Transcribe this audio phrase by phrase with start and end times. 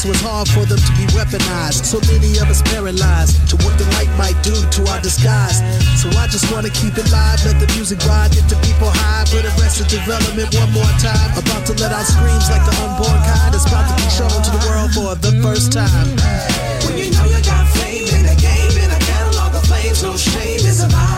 [0.00, 1.84] So it's hard for them to be weaponized.
[1.84, 5.60] So many of us paralyzed to what the light might do to our disguise.
[6.00, 9.28] So I just wanna keep it live, let the music ride, get the people high.
[9.28, 11.28] Put arrested development one more time.
[11.36, 13.52] About to let out screams like the unborn kind.
[13.52, 16.08] It's about to be shown to the world for the first time.
[16.88, 20.16] When you know you got fame in the game, in a catalog of flames, no
[20.16, 21.09] shame is allowed.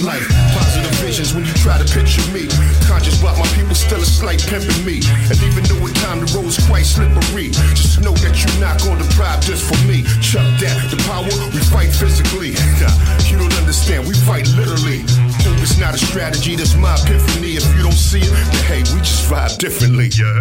[0.00, 0.24] life.
[0.56, 2.48] Positive visions when you try to picture me.
[2.88, 5.04] Conscious about my people still a slight pimping me.
[5.28, 9.04] And even though at time the road's quite slippery, just know that you're not gonna
[9.04, 10.06] deprive just for me.
[10.24, 12.56] Chuck that, the power, we fight physically.
[12.80, 12.94] Nah,
[13.28, 15.04] you don't understand, we fight literally.
[15.44, 17.60] Hope it's not a strategy, that's my epiphany.
[17.60, 20.08] If you don't see it, then hey, we just vibe differently.
[20.16, 20.40] Yeah.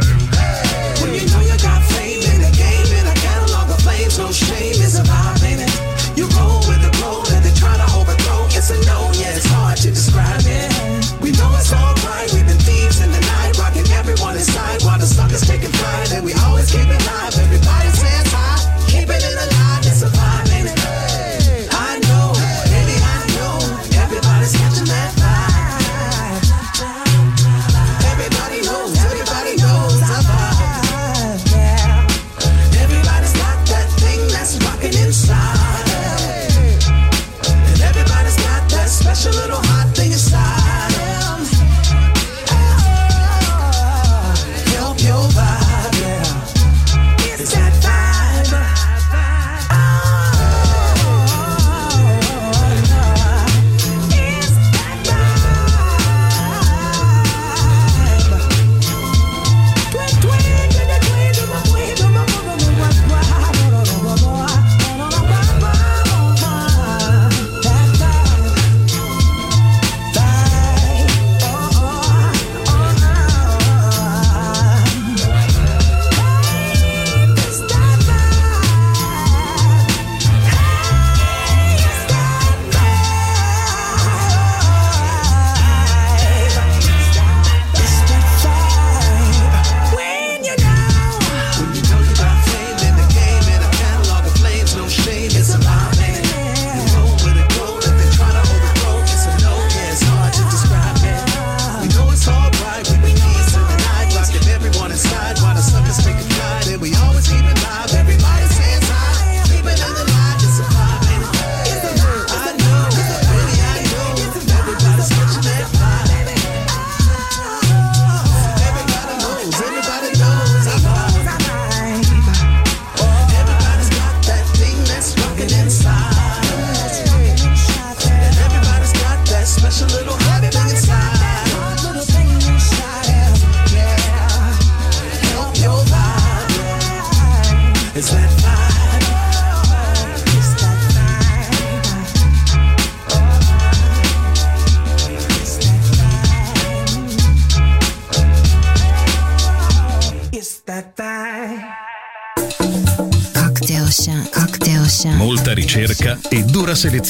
[1.03, 4.15] When you know you got fame in the game, and I got a longer flames,
[4.17, 6.60] no shame is a vibe, You roll
[9.71, 10.70] hard to describe it.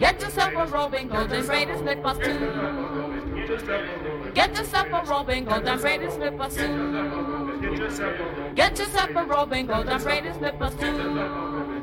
[0.00, 2.38] Get yourself a robing, golden braided slippers too.
[4.34, 7.60] Get yourself a robing, golden braided slippers too.
[8.56, 11.80] Get yourself a robing, golden braided slippers too.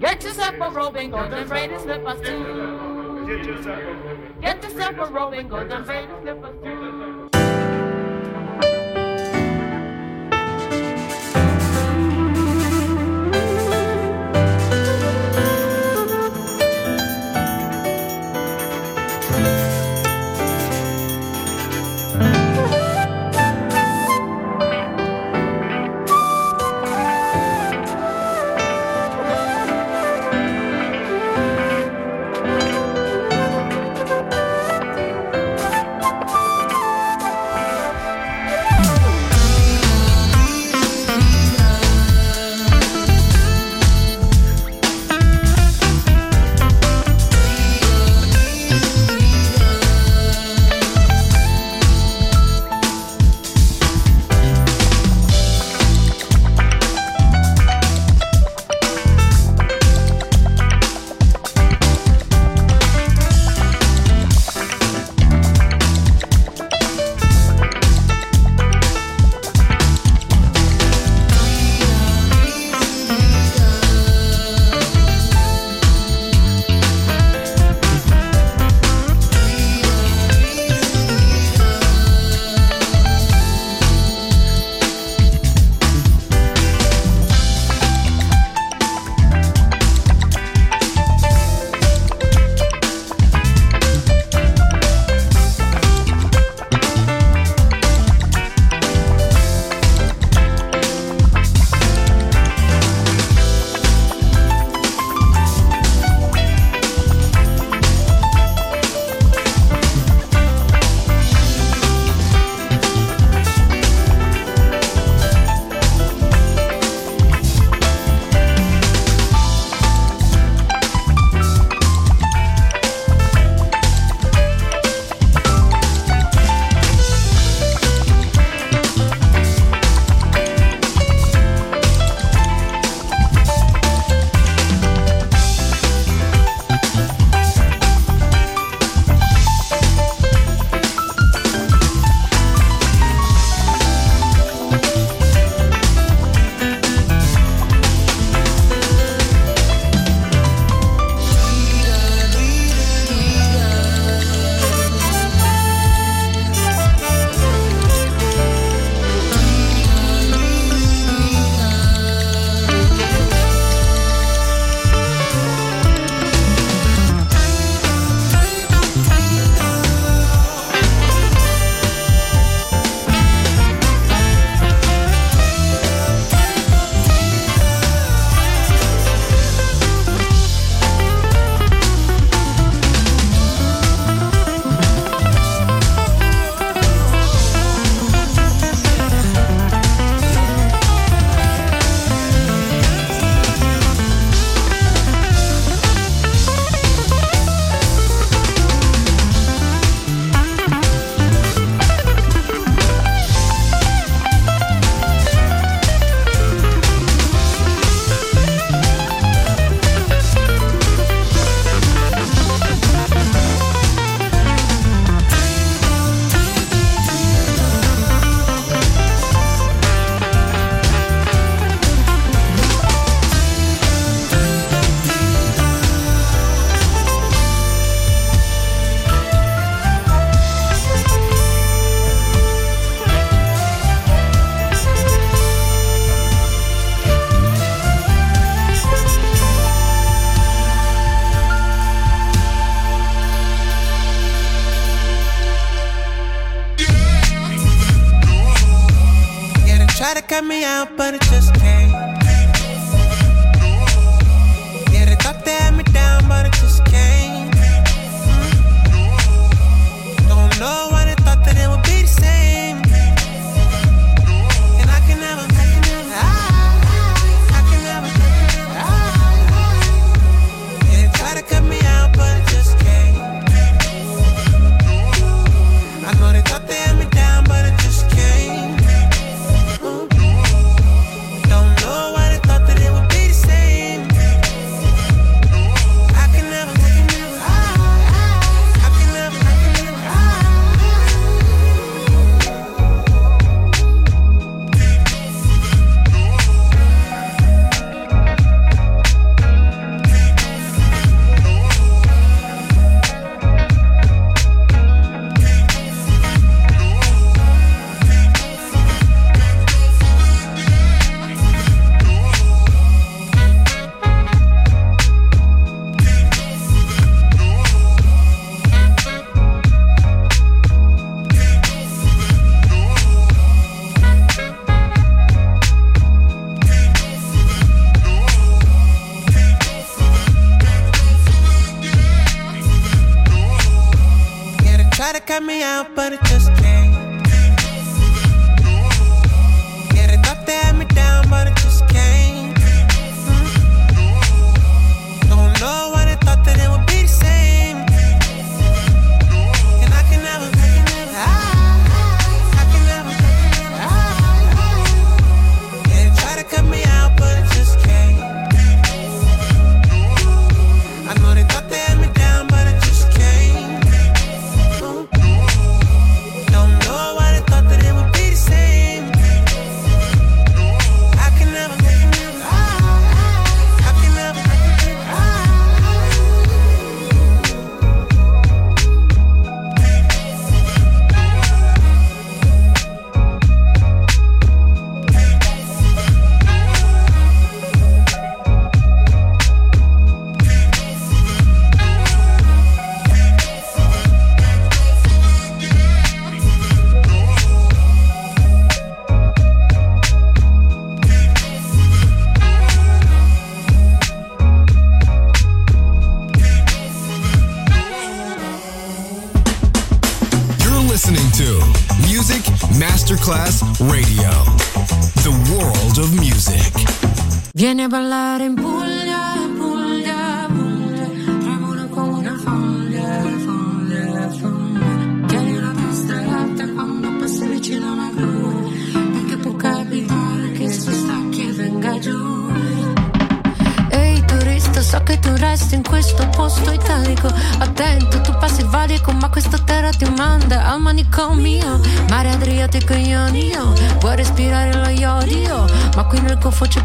[0.00, 3.26] Get yourself a robing, golden braided slippers too.
[4.40, 6.79] Get yourself a robing, golden braided slippers too.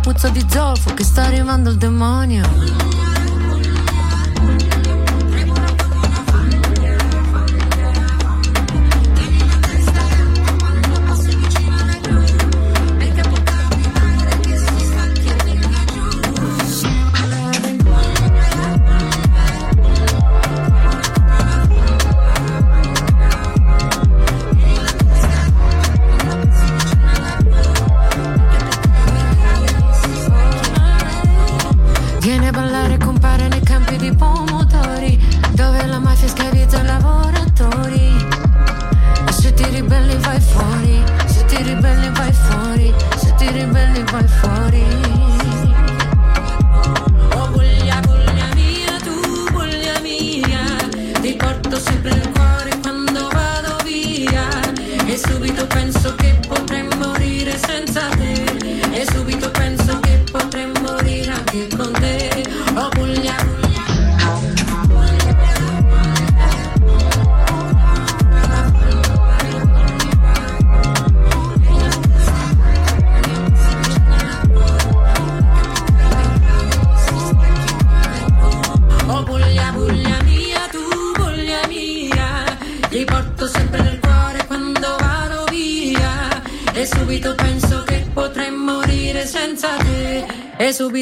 [0.05, 2.94] puzza di zolfo che sta arrivando il demonio.
[43.73, 45.14] really went for it.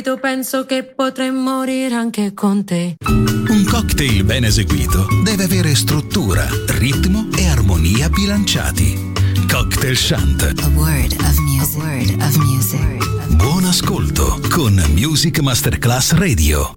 [0.04, 2.96] seguito penso che potrei morire anche con te.
[3.08, 9.12] Un cocktail ben eseguito deve avere struttura, ritmo e armonia bilanciati.
[9.50, 10.42] Cocktail Shant.
[10.62, 11.78] A word of music.
[11.78, 13.36] Word of music.
[13.36, 16.76] Buon ascolto con Music Masterclass Radio.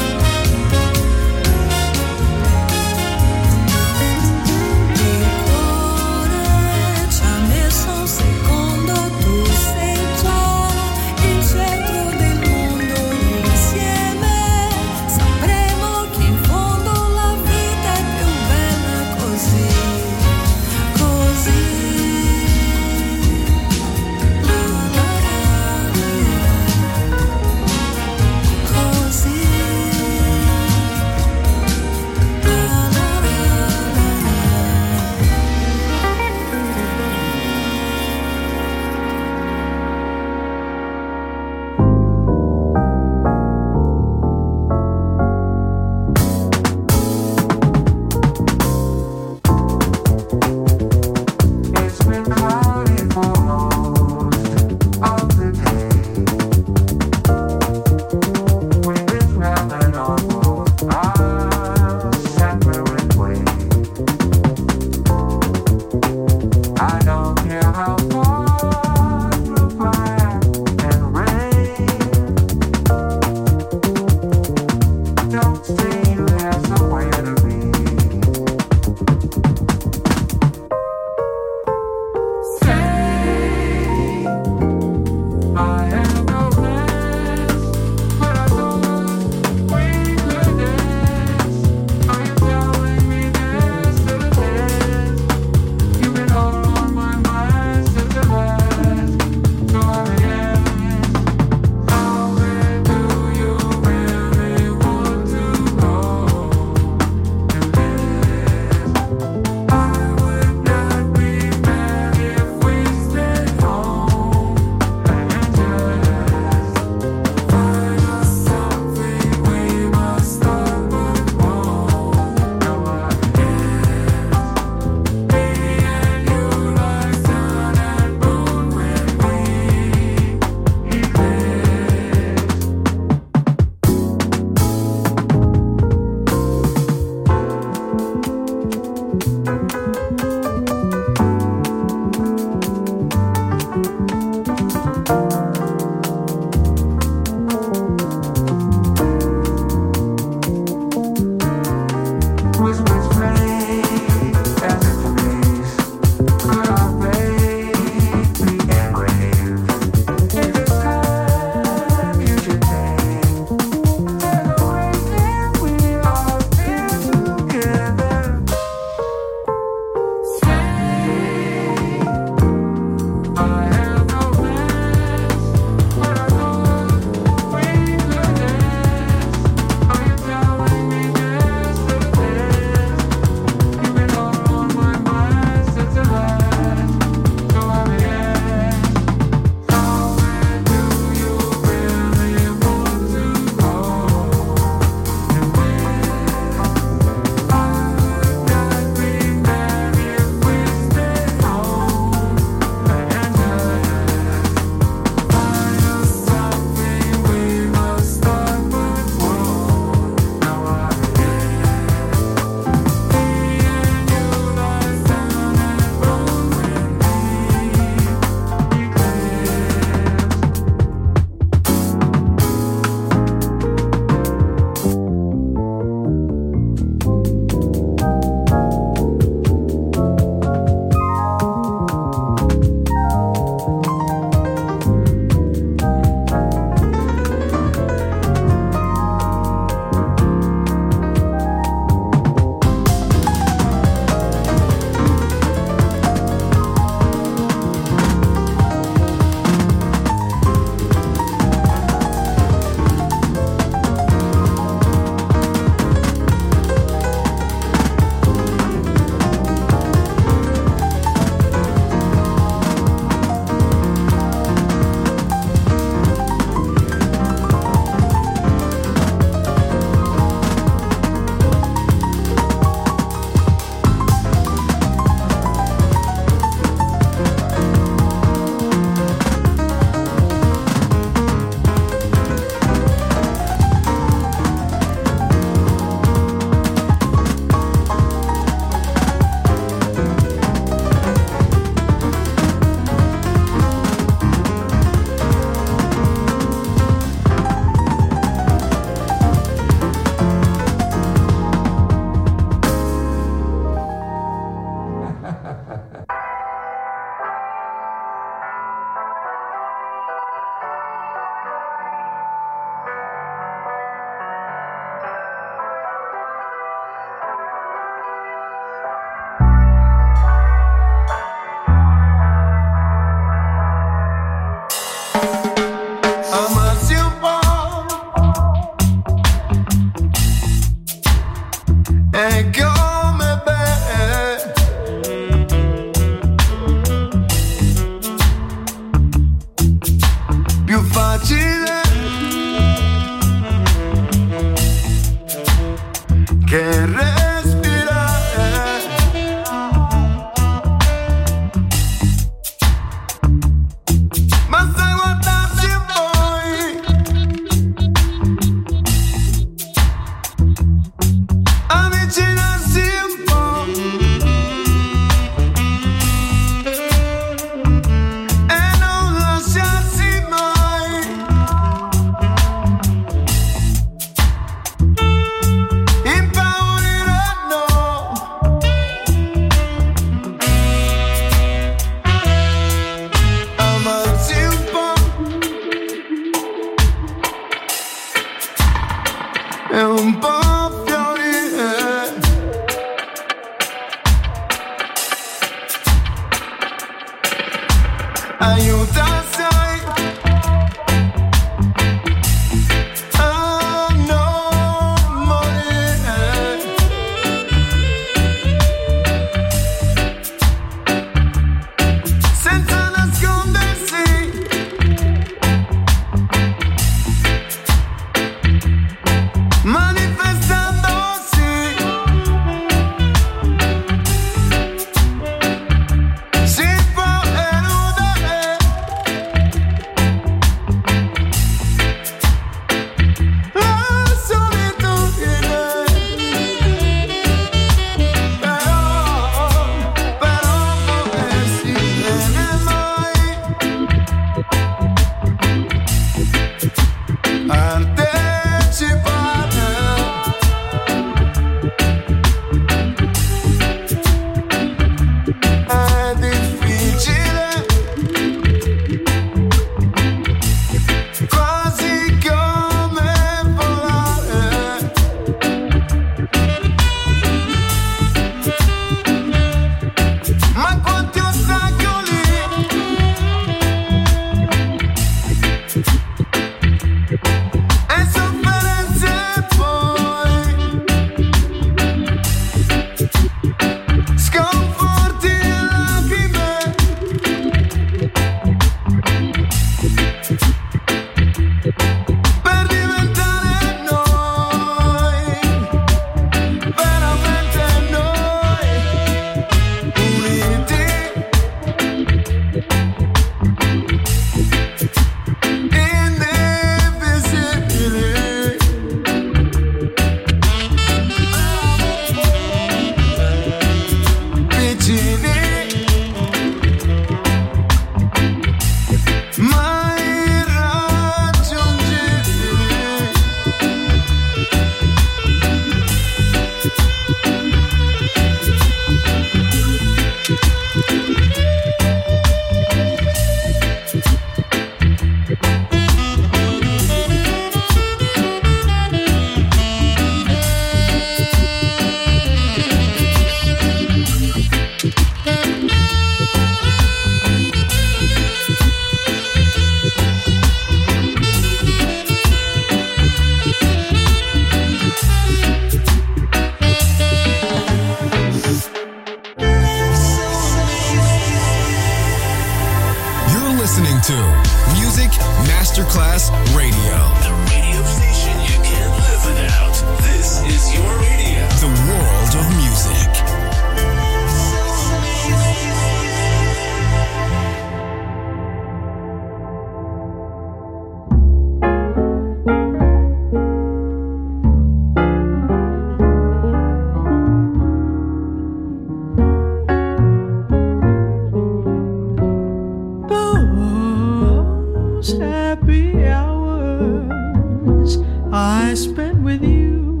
[598.42, 600.00] I spent with you,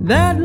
[0.00, 0.40] that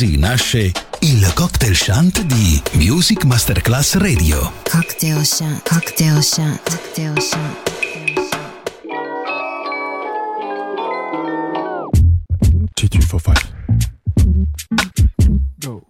[0.00, 4.50] Così nasce il cocktail shant di Music Masterclass Radio.
[4.62, 5.68] Cocktail Shant.
[5.68, 6.58] Cocktail Shant.
[6.62, 7.70] Cocktail Shant.
[12.72, 13.52] Two, three, four, five.
[15.58, 15.84] Go.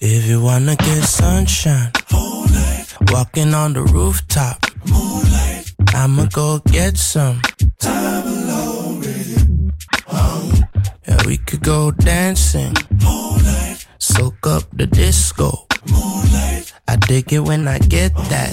[0.00, 1.90] If you wanna get sunshine,
[3.10, 4.64] walking on the rooftop,
[6.02, 7.40] I'ma go get some.
[7.78, 9.70] time alone with you.
[11.06, 12.74] Yeah, we could go dancing,
[13.98, 15.68] soak up the disco.
[15.88, 16.72] Moonlight.
[16.88, 18.50] I dig it when I get that.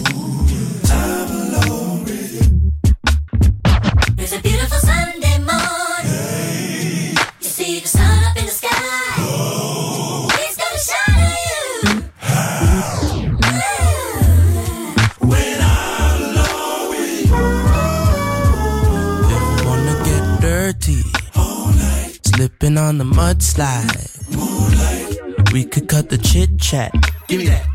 [22.89, 24.09] On the mudslide.
[25.53, 26.91] We could cut the chit chat.
[27.27, 27.68] Give me that.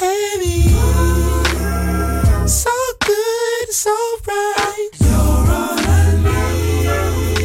[0.00, 0.68] Heavy.
[2.46, 2.70] So
[3.00, 7.38] good, so bright, you're all I need.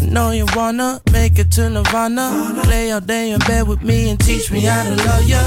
[0.00, 2.62] I know you wanna make it to Nirvana.
[2.68, 5.42] Lay all day in bed with me and teach me how to love ya.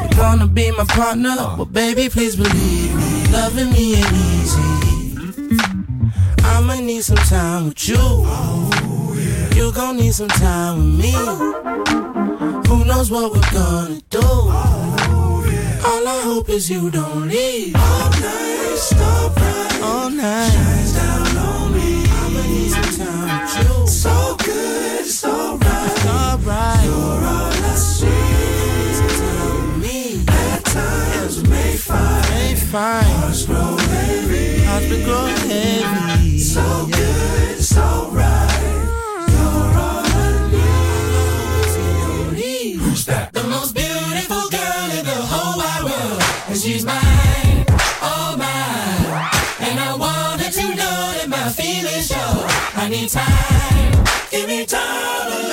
[0.00, 4.82] You're gonna be my partner, but baby, please believe me, loving me ain't easy.
[6.44, 8.26] I'ma need some time with you.
[9.56, 12.21] You gon' need some time with me.
[12.72, 14.22] Who knows what we're gonna do?
[14.22, 17.76] All I hope is you don't leave.
[17.76, 19.80] All night, stop right.
[19.82, 22.06] All night, shines down on me.
[22.08, 23.86] I'ma need some time with you.
[23.86, 26.82] So good, so right, so right.
[26.86, 28.08] You're all I see.
[29.82, 30.24] Me.
[30.28, 33.06] At times we may find, may find.
[33.06, 36.38] Hearts grow heavy, hearts grow heavy.
[36.38, 38.31] So good, so right.
[46.62, 47.64] She's mine,
[48.02, 49.68] oh mine.
[49.68, 52.46] And I want her to know that my feelings show.
[52.80, 55.51] I need time, give me time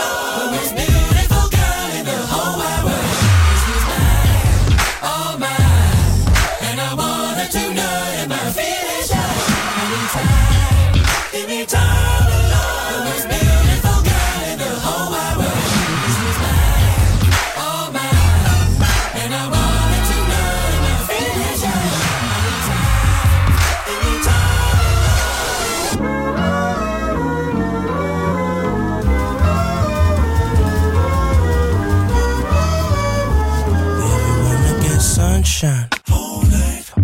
[35.59, 35.89] sunshine,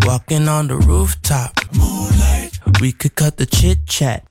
[0.06, 2.58] walking on the rooftop, Moonlight.
[2.80, 4.24] we could cut the chit chat.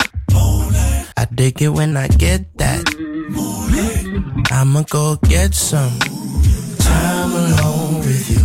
[1.18, 2.84] I dig it when I get that.
[3.30, 4.52] Moonlight.
[4.52, 6.00] I'ma go get some
[6.80, 8.45] time alone with you.